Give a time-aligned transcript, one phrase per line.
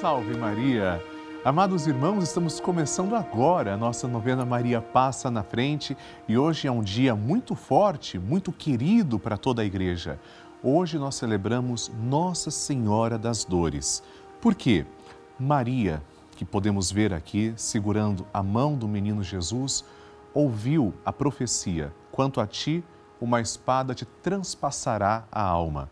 [0.00, 0.98] salve Maria!
[1.44, 5.94] Amados irmãos, estamos começando agora a nossa novena Maria Passa na Frente
[6.26, 10.18] e hoje é um dia muito forte, muito querido para toda a igreja.
[10.62, 14.02] Hoje nós celebramos Nossa Senhora das Dores.
[14.40, 14.86] Por quê?
[15.38, 16.02] Maria,
[16.34, 19.84] que podemos ver aqui segurando a mão do menino Jesus,
[20.32, 22.82] ouviu a profecia: quanto a ti,
[23.20, 25.90] uma espada te transpassará a alma.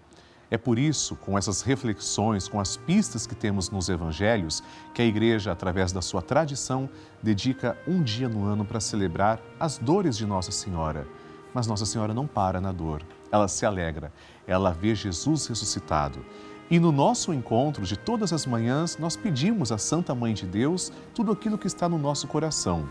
[0.50, 4.62] É por isso, com essas reflexões, com as pistas que temos nos evangelhos,
[4.94, 6.88] que a igreja, através da sua tradição,
[7.22, 11.06] dedica um dia no ano para celebrar as dores de Nossa Senhora.
[11.52, 14.10] Mas Nossa Senhora não para na dor, ela se alegra,
[14.46, 16.24] ela vê Jesus ressuscitado.
[16.70, 20.92] E no nosso encontro de todas as manhãs, nós pedimos à Santa Mãe de Deus
[21.14, 22.88] tudo aquilo que está no nosso coração.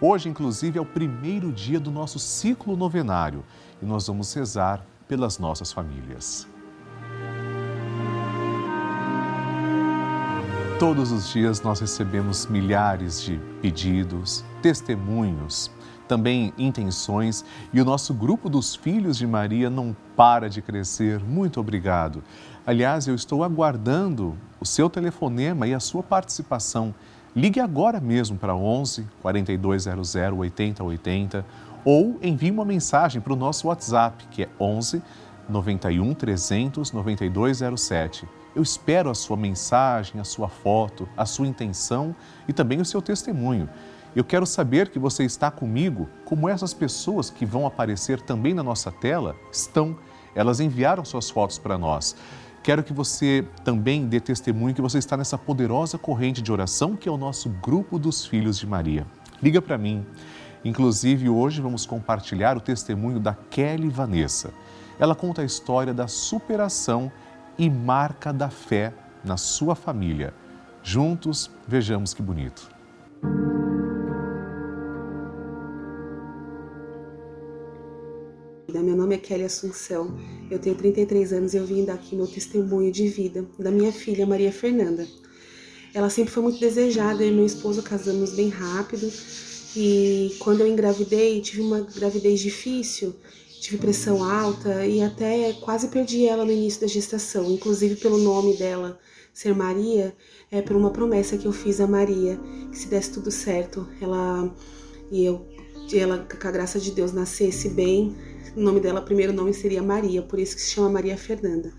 [0.00, 3.44] Hoje, inclusive, é o primeiro dia do nosso ciclo novenário
[3.80, 6.46] e nós vamos rezar pelas nossas famílias.
[10.78, 15.70] Todos os dias nós recebemos milhares de pedidos, testemunhos,
[16.06, 21.18] também intenções e o nosso grupo dos Filhos de Maria não para de crescer.
[21.20, 22.22] Muito obrigado.
[22.66, 26.94] Aliás, eu estou aguardando o seu telefonema e a sua participação.
[27.34, 31.46] Ligue agora mesmo para 11 4200 8080
[31.86, 35.02] ou envie uma mensagem para o nosso WhatsApp, que é 11
[35.48, 38.28] 91 300 9207.
[38.56, 42.16] Eu espero a sua mensagem, a sua foto, a sua intenção
[42.48, 43.68] e também o seu testemunho.
[44.14, 48.62] Eu quero saber que você está comigo, como essas pessoas que vão aparecer também na
[48.62, 49.94] nossa tela estão.
[50.34, 52.16] Elas enviaram suas fotos para nós.
[52.62, 57.10] Quero que você também dê testemunho que você está nessa poderosa corrente de oração que
[57.10, 59.06] é o nosso grupo dos Filhos de Maria.
[59.42, 60.02] Liga para mim.
[60.64, 64.50] Inclusive, hoje vamos compartilhar o testemunho da Kelly Vanessa.
[64.98, 67.12] Ela conta a história da superação
[67.58, 68.92] e marca da fé
[69.24, 70.34] na sua família.
[70.82, 72.76] Juntos, vejamos que bonito.
[78.72, 80.16] Meu nome é Kelly Assunção,
[80.50, 83.92] eu tenho 33 anos e eu vim dar aqui meu testemunho de vida da minha
[83.92, 85.06] filha Maria Fernanda.
[85.92, 89.10] Ela sempre foi muito desejada, e meu esposo casamos bem rápido
[89.76, 93.14] e quando eu engravidei, tive uma gravidez difícil
[93.66, 98.56] tive pressão alta e até quase perdi ela no início da gestação, inclusive pelo nome
[98.56, 98.96] dela
[99.34, 100.16] ser Maria,
[100.52, 102.38] é por uma promessa que eu fiz a Maria,
[102.70, 104.54] que se desse tudo certo, ela
[105.10, 105.44] e eu
[105.92, 108.14] ela com a graça de Deus nascesse bem,
[108.56, 111.72] o nome dela, primeiro nome seria Maria, por isso que se chama Maria Fernanda.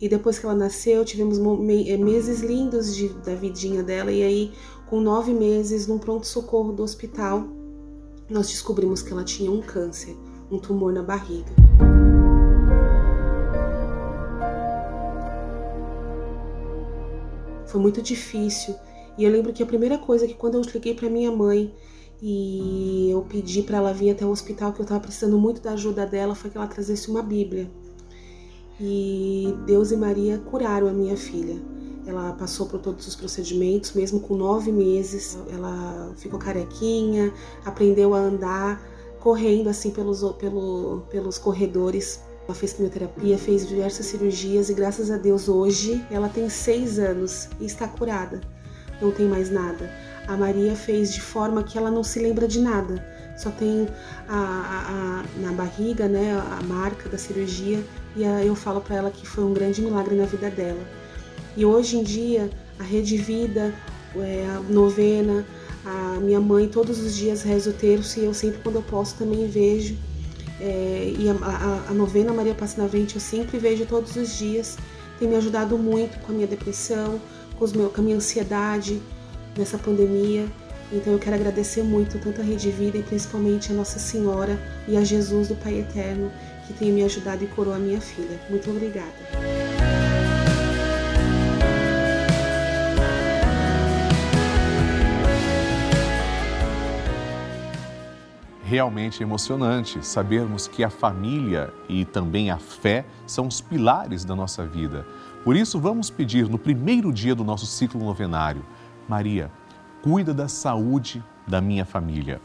[0.00, 4.52] E depois que ela nasceu, tivemos é, meses lindos de, da vidinha dela, e aí,
[4.88, 7.46] com nove meses, num pronto-socorro do hospital,
[8.28, 10.16] nós descobrimos que ela tinha um câncer
[10.52, 11.50] um tumor na barriga.
[17.66, 18.74] Foi muito difícil.
[19.16, 21.74] E eu lembro que a primeira coisa que quando eu liguei para minha mãe
[22.20, 25.72] e eu pedi para ela vir até o hospital que eu estava precisando muito da
[25.72, 27.70] ajuda dela foi que ela trazesse uma Bíblia.
[28.78, 31.60] E Deus e Maria curaram a minha filha.
[32.06, 35.38] Ela passou por todos os procedimentos, mesmo com nove meses.
[35.50, 37.32] Ela ficou carequinha,
[37.64, 38.82] aprendeu a andar,
[39.22, 42.20] correndo assim pelos, pelo, pelos corredores.
[42.44, 47.48] Ela fez quimioterapia, fez diversas cirurgias e graças a Deus hoje ela tem seis anos
[47.60, 48.40] e está curada.
[49.00, 49.88] Não tem mais nada.
[50.26, 53.04] A Maria fez de forma que ela não se lembra de nada.
[53.36, 53.88] Só tem
[54.28, 57.82] a, a, a na barriga, né, a marca da cirurgia
[58.16, 60.82] e a, eu falo para ela que foi um grande milagre na vida dela.
[61.56, 63.72] E hoje em dia a Rede Vida,
[64.16, 65.46] é, a novena,
[65.84, 69.16] a minha mãe todos os dias reza o terço e eu sempre quando eu posso
[69.16, 69.96] também vejo.
[70.60, 74.36] É, e a, a, a, novena Maria Passa na Frente eu sempre vejo todos os
[74.38, 74.78] dias.
[75.18, 77.20] Tem me ajudado muito com a minha depressão,
[77.58, 79.00] com, os meu, com a minha ansiedade
[79.56, 80.46] nessa pandemia.
[80.92, 84.96] Então eu quero agradecer muito tanto a Rede Vida e principalmente a Nossa Senhora e
[84.96, 86.30] a Jesus do Pai Eterno
[86.66, 88.38] que tem me ajudado e curou a minha filha.
[88.48, 89.61] Muito obrigada.
[98.72, 104.66] Realmente emocionante sabermos que a família e também a fé são os pilares da nossa
[104.66, 105.06] vida.
[105.44, 108.64] Por isso, vamos pedir no primeiro dia do nosso ciclo novenário:
[109.06, 109.50] Maria,
[110.00, 112.40] cuida da saúde da minha família.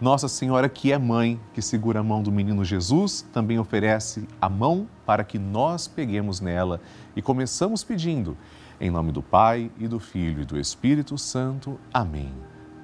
[0.00, 4.48] Nossa Senhora, que é mãe, que segura a mão do menino Jesus, também oferece a
[4.48, 6.80] mão para que nós peguemos nela
[7.16, 8.36] e começamos pedindo.
[8.80, 11.76] Em nome do Pai e do Filho e do Espírito Santo.
[11.92, 12.30] Amém.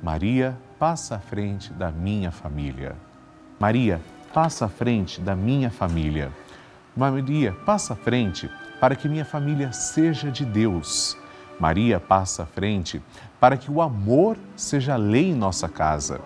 [0.03, 2.97] Maria, passa à frente da minha família.
[3.61, 4.01] Maria,
[4.35, 6.33] passa à frente da minha família.
[6.97, 8.51] Maria, passa à frente
[8.81, 11.17] para que minha família seja de Deus.
[11.61, 13.01] Maria passa à frente
[13.39, 16.21] para que o amor seja lei em nossa casa.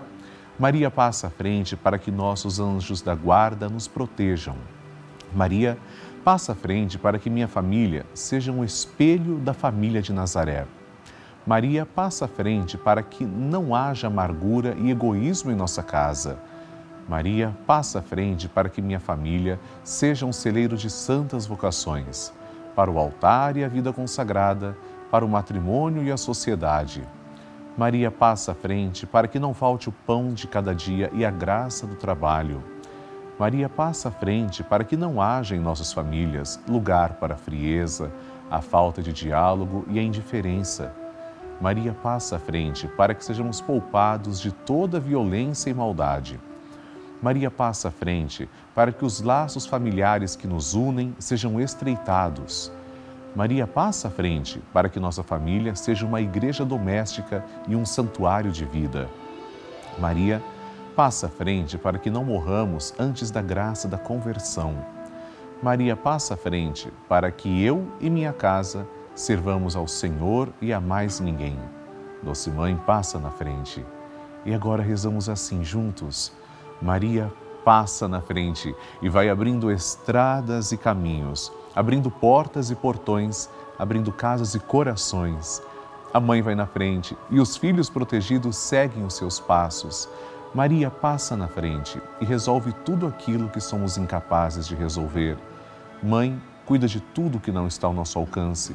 [0.58, 4.56] Maria passa à frente para que nossos anjos da guarda nos protejam.
[5.34, 5.76] Maria
[6.24, 10.66] passa à frente para que minha família seja um espelho da família de Nazaré.
[11.46, 16.40] Maria passa à frente para que não haja amargura e egoísmo em nossa casa.
[17.08, 22.32] Maria passa à frente para que minha família seja um celeiro de santas vocações,
[22.74, 24.76] para o altar e a vida consagrada,
[25.08, 27.06] para o matrimônio e a sociedade.
[27.78, 31.30] Maria passa à frente para que não falte o pão de cada dia e a
[31.30, 32.60] graça do trabalho.
[33.38, 38.10] Maria passa à frente para que não haja em nossas famílias lugar para a frieza,
[38.50, 41.05] a falta de diálogo e a indiferença.
[41.60, 46.38] Maria passa à frente para que sejamos poupados de toda violência e maldade.
[47.22, 52.70] Maria passa à frente para que os laços familiares que nos unem sejam estreitados.
[53.34, 58.50] Maria passa à frente para que nossa família seja uma igreja doméstica e um santuário
[58.52, 59.08] de vida.
[59.98, 60.42] Maria
[60.94, 64.74] passa à frente para que não morramos antes da graça da conversão.
[65.62, 68.86] Maria passa à frente para que eu e minha casa
[69.16, 71.58] servamos ao Senhor e a mais ninguém.
[72.22, 73.84] Doce Mãe passa na frente.
[74.44, 76.32] E agora rezamos assim juntos.
[76.80, 77.32] Maria
[77.64, 78.72] passa na frente
[79.02, 85.62] e vai abrindo estradas e caminhos abrindo portas e portões, abrindo casas e corações.
[86.14, 90.08] A mãe vai na frente e os filhos protegidos seguem os seus passos.
[90.54, 95.36] Maria passa na frente e resolve tudo aquilo que somos incapazes de resolver.
[96.02, 98.74] Mãe, cuida de tudo que não está ao nosso alcance.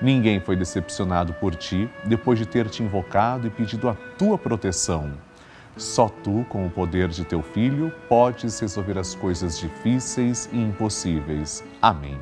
[0.00, 5.12] Ninguém foi decepcionado por ti depois de ter te invocado e pedido a tua proteção.
[5.76, 11.64] Só tu, com o poder de teu Filho, podes resolver as coisas difíceis e impossíveis.
[11.80, 12.18] Amém.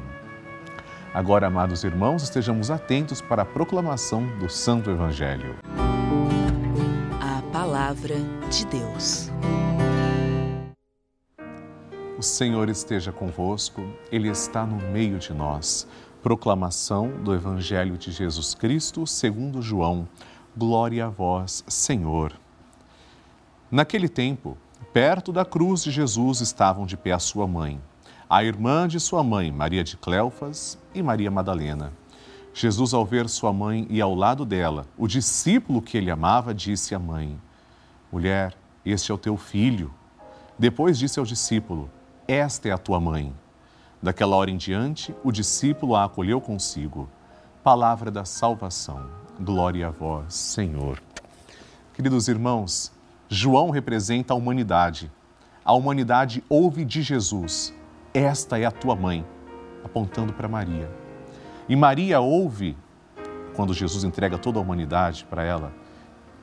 [1.12, 5.56] Agora, amados irmãos, estejamos atentos para a proclamação do Santo Evangelho.
[7.20, 8.16] A Palavra
[8.50, 9.30] de Deus.
[12.18, 15.86] O Senhor esteja convosco, Ele está no meio de nós.
[16.26, 20.08] Proclamação do Evangelho de Jesus Cristo, segundo João.
[20.56, 22.32] Glória a vós, Senhor.
[23.70, 24.58] Naquele tempo,
[24.92, 27.80] perto da cruz de Jesus estavam de pé a sua mãe,
[28.28, 31.92] a irmã de sua mãe, Maria de Cleofas e Maria Madalena.
[32.52, 36.92] Jesus, ao ver sua mãe e ao lado dela, o discípulo que ele amava, disse
[36.92, 37.40] à mãe:
[38.10, 38.52] Mulher,
[38.84, 39.94] este é o teu filho.
[40.58, 41.88] Depois disse ao discípulo:
[42.26, 43.32] Esta é a tua mãe.
[44.06, 47.08] Daquela hora em diante, o discípulo a acolheu consigo.
[47.64, 49.10] Palavra da salvação.
[49.40, 51.02] Glória a vós, Senhor.
[51.92, 52.92] Queridos irmãos,
[53.28, 55.10] João representa a humanidade.
[55.64, 57.74] A humanidade ouve de Jesus:
[58.14, 59.26] Esta é a tua mãe,
[59.82, 60.88] apontando para Maria.
[61.68, 62.78] E Maria ouve,
[63.56, 65.72] quando Jesus entrega toda a humanidade para ela: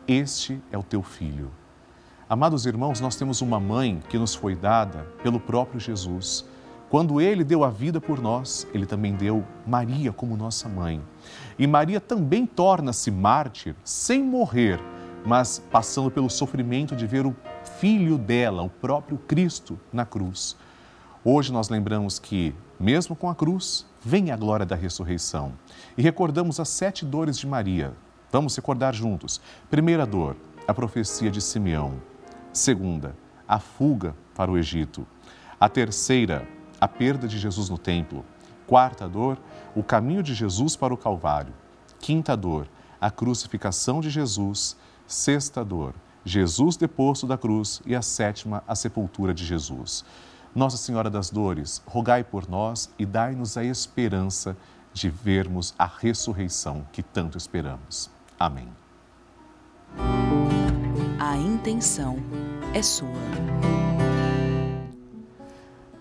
[0.06, 1.50] Este é o teu filho.
[2.30, 6.46] Amados irmãos, nós temos uma mãe que nos foi dada pelo próprio Jesus.
[6.94, 11.02] Quando ele deu a vida por nós, ele também deu Maria como nossa mãe.
[11.58, 14.80] E Maria também torna-se mártir sem morrer
[15.26, 17.36] mas passando pelo sofrimento de ver o
[17.80, 20.56] filho dela, o próprio Cristo, na cruz.
[21.24, 25.54] Hoje nós lembramos que, mesmo com a cruz, vem a glória da ressurreição.
[25.98, 27.94] E recordamos as sete dores de Maria.
[28.32, 29.40] Vamos recordar juntos.
[29.70, 30.36] Primeira dor,
[30.68, 31.94] a profecia de Simeão.
[32.52, 33.16] Segunda,
[33.48, 35.08] a fuga para o Egito.
[35.60, 36.46] A terceira,
[36.84, 38.26] a perda de Jesus no templo.
[38.68, 39.38] Quarta dor,
[39.74, 41.54] o caminho de Jesus para o Calvário.
[41.98, 42.68] Quinta dor,
[43.00, 44.76] a crucificação de Jesus
[45.08, 45.94] sexta dor,
[46.26, 50.04] Jesus deposto da cruz e a sétima, a sepultura de Jesus.
[50.54, 54.58] Nossa Senhora das Dores, rogai por nós e dai-nos a esperança
[54.92, 58.10] de vermos a ressurreição que tanto esperamos.
[58.38, 58.68] Amém.
[61.18, 62.18] A intenção
[62.74, 63.43] é sua.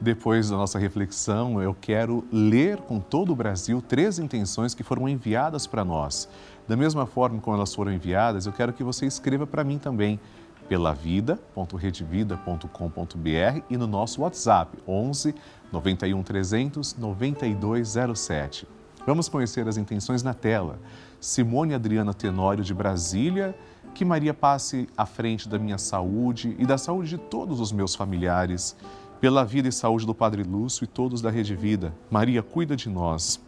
[0.03, 5.09] Depois da nossa reflexão, eu quero ler com todo o Brasil três intenções que foram
[5.09, 6.29] enviadas para nós
[6.67, 10.21] da mesma forma como elas foram enviadas, eu quero que você escreva para mim também
[10.69, 15.35] pela vida.redvida.com.br e no nosso WhatsApp 11
[15.73, 18.69] 91 300 9207.
[19.05, 20.79] Vamos conhecer as intenções na tela.
[21.21, 23.53] Simone Adriana Tenório de Brasília,
[23.93, 27.97] que Maria passe à frente da minha saúde e da saúde de todos os meus
[27.97, 28.77] familiares,
[29.23, 31.95] pela vida e saúde do Padre Lúcio e todos da Rede Vida.
[32.11, 33.41] Maria, cuida de nós.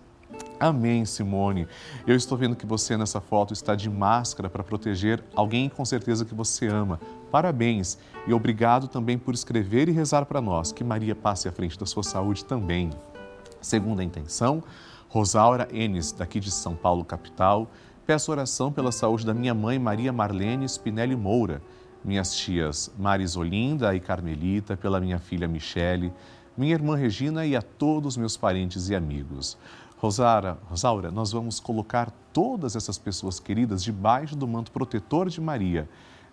[0.60, 1.66] Amém, Simone.
[2.06, 6.24] Eu estou vendo que você nessa foto está de máscara para proteger alguém com certeza
[6.24, 7.00] que você ama.
[7.28, 10.70] Parabéns e obrigado também por escrever e rezar para nós.
[10.70, 12.90] Que Maria passe à frente da sua saúde também.
[13.60, 14.62] Segunda intenção,
[15.08, 17.68] Rosaura Enes, daqui de São Paulo, capital.
[18.06, 21.60] Peço oração pela saúde da minha mãe Maria Marlene Spinelli Moura,
[22.04, 26.12] minhas tias Maris Olinda e Carmelita, pela minha filha Michele,
[26.56, 29.56] minha irmã Regina e a todos meus parentes e amigos.
[29.96, 35.88] Rosara, Rosaura, nós vamos colocar todas essas pessoas queridas debaixo do manto protetor de Maria.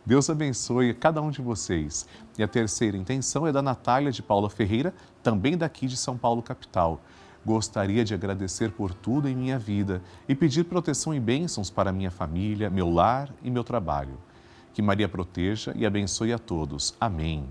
[0.06, 2.08] Deus abençoe cada um de vocês.
[2.38, 6.42] E a terceira intenção é da Natália de Paula Ferreira, também daqui de São Paulo,
[6.42, 7.00] capital.
[7.46, 12.12] Gostaria de agradecer por tudo em minha vida e pedir proteção e bênçãos para minha
[12.12, 14.18] família, meu lar e meu trabalho.
[14.74, 16.96] Que Maria proteja e abençoe a todos.
[17.00, 17.48] Amém.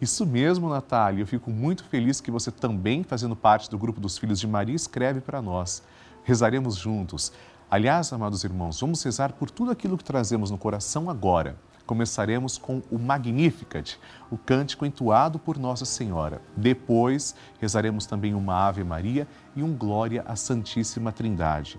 [0.00, 1.22] Isso mesmo, Natália.
[1.22, 4.74] Eu fico muito feliz que você também, fazendo parte do grupo dos Filhos de Maria,
[4.74, 5.82] escreve para nós.
[6.24, 7.32] Rezaremos juntos.
[7.70, 11.56] Aliás, amados irmãos, vamos rezar por tudo aquilo que trazemos no coração agora.
[11.86, 13.98] Começaremos com o Magnificat,
[14.30, 16.40] o cântico entoado por Nossa Senhora.
[16.56, 21.78] Depois, rezaremos também uma Ave Maria e um Glória à Santíssima Trindade.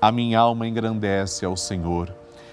[0.00, 2.12] A minha alma engrandece ao Senhor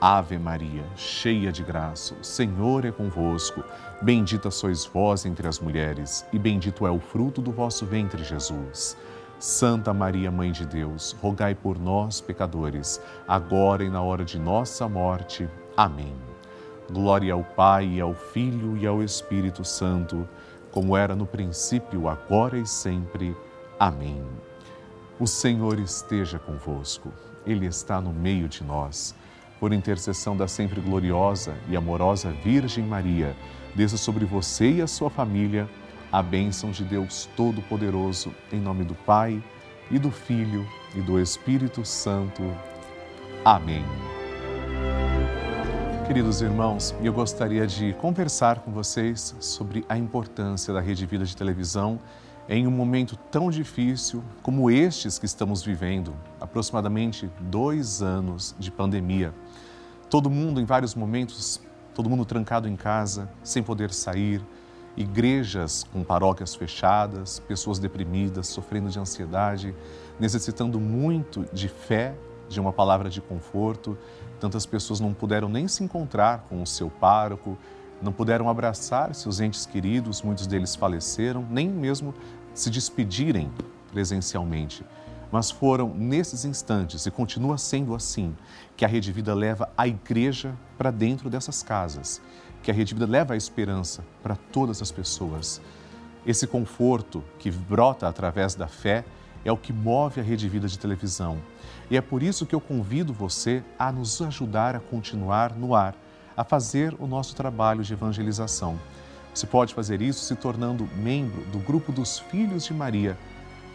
[0.00, 3.62] Ave Maria, cheia de graça, o Senhor é convosco.
[4.00, 8.96] Bendita sois vós entre as mulheres, e bendito é o fruto do vosso ventre, Jesus.
[9.38, 14.88] Santa Maria, Mãe de Deus, rogai por nós, pecadores, agora e na hora de nossa
[14.88, 15.46] morte.
[15.76, 16.14] Amém.
[16.90, 20.26] Glória ao Pai, ao Filho e ao Espírito Santo,
[20.70, 23.36] como era no princípio, agora e sempre.
[23.78, 24.24] Amém.
[25.18, 27.12] O Senhor esteja convosco,
[27.44, 29.14] Ele está no meio de nós.
[29.60, 33.36] Por intercessão da sempre gloriosa e amorosa Virgem Maria,
[33.74, 35.68] desça sobre você e a sua família
[36.10, 39.40] a bênção de Deus Todo-Poderoso, em nome do Pai
[39.90, 42.42] e do Filho e do Espírito Santo.
[43.44, 43.84] Amém.
[46.06, 51.36] Queridos irmãos, eu gostaria de conversar com vocês sobre a importância da Rede Vida de
[51.36, 52.00] televisão
[52.50, 59.32] em um momento tão difícil como estes que estamos vivendo, aproximadamente dois anos de pandemia.
[60.10, 61.60] Todo mundo, em vários momentos,
[61.94, 64.44] todo mundo trancado em casa, sem poder sair,
[64.96, 69.72] igrejas com paróquias fechadas, pessoas deprimidas, sofrendo de ansiedade,
[70.18, 72.16] necessitando muito de fé,
[72.48, 73.96] de uma palavra de conforto.
[74.40, 77.56] Tantas pessoas não puderam nem se encontrar com o seu pároco,
[78.02, 82.14] não puderam abraçar seus entes queridos, muitos deles faleceram, nem mesmo
[82.54, 83.50] se despedirem
[83.90, 84.84] presencialmente.
[85.32, 88.36] Mas foram nesses instantes, e continua sendo assim,
[88.76, 92.20] que a Rede Vida leva a igreja para dentro dessas casas
[92.62, 95.60] que a Rede Vida leva a esperança para todas as pessoas.
[96.26, 99.04] Esse conforto que brota através da fé
[99.44, 101.38] é o que move a Rede Vida de televisão.
[101.90, 105.94] E é por isso que eu convido você a nos ajudar a continuar no ar,
[106.36, 108.78] a fazer o nosso trabalho de evangelização.
[109.34, 113.16] Você pode fazer isso se tornando membro do grupo dos Filhos de Maria.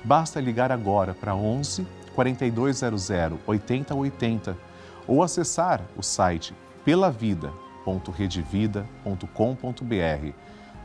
[0.04, 3.10] Basta ligar agora para 11 4200
[3.46, 4.58] 8080
[5.08, 10.34] ou acessar o site pelavida.com www.redevida.com.br.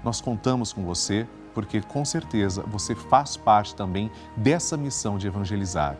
[0.04, 5.96] Nós contamos com você porque com certeza você faz parte também dessa missão de evangelizar.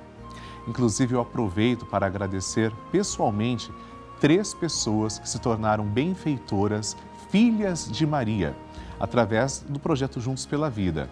[0.69, 3.73] Inclusive, eu aproveito para agradecer pessoalmente
[4.21, 6.97] três pessoas que se tornaram benfeitoras,
[7.31, 8.55] filhas de Maria,
[8.99, 11.09] através do projeto Juntos pela Vida.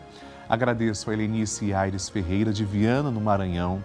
[0.48, 3.82] Agradeço a Helenice Aires Ferreira de Viana, no Maranhão,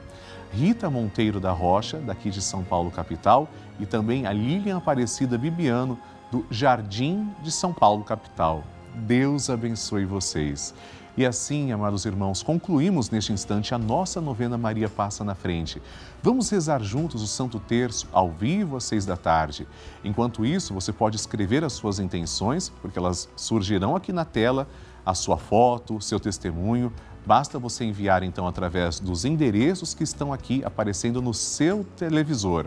[0.51, 3.47] Rita Monteiro da Rocha, daqui de São Paulo, capital,
[3.79, 5.97] e também a Lilian Aparecida Bibiano,
[6.31, 8.63] do Jardim de São Paulo, capital.
[8.95, 10.73] Deus abençoe vocês.
[11.15, 15.79] E assim, amados irmãos, concluímos neste instante a nossa novena Maria Passa na Frente.
[16.24, 19.67] Vamos rezar juntos o Santo Terço ao vivo às seis da tarde.
[20.03, 24.67] Enquanto isso, você pode escrever as suas intenções, porque elas surgirão aqui na tela,
[25.05, 26.91] a sua foto, seu testemunho.
[27.24, 32.65] Basta você enviar então através dos endereços que estão aqui aparecendo no seu televisor.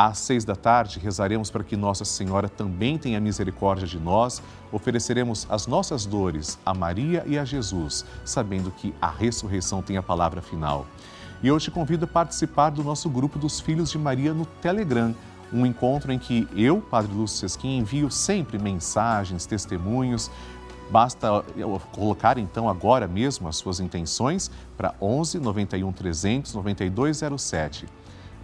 [0.00, 4.40] Às seis da tarde, rezaremos para que Nossa Senhora também tenha misericórdia de nós.
[4.70, 10.02] Ofereceremos as nossas dores a Maria e a Jesus, sabendo que a ressurreição tem a
[10.02, 10.86] palavra final.
[11.42, 15.12] E eu te convido a participar do nosso grupo dos Filhos de Maria no Telegram,
[15.52, 20.30] um encontro em que eu, Padre Lúcio Sesquim, envio sempre mensagens, testemunhos.
[20.92, 21.42] Basta
[21.90, 27.88] colocar então agora mesmo as suas intenções para 11 91 300 9207.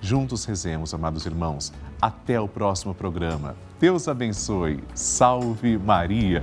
[0.05, 1.73] Juntos rezemos, amados irmãos.
[1.99, 3.57] Até o próximo programa.
[3.81, 4.85] Deus abençoe.
[4.95, 6.43] Salve Maria.